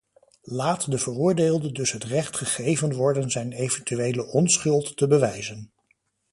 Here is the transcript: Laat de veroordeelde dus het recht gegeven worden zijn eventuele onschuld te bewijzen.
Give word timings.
Laat 0.49 0.91
de 0.91 0.97
veroordeelde 0.97 1.71
dus 1.71 1.91
het 1.91 2.03
recht 2.03 2.37
gegeven 2.37 2.93
worden 2.93 3.31
zijn 3.31 3.51
eventuele 3.51 4.25
onschuld 4.25 4.97
te 4.97 5.07
bewijzen. 5.07 5.71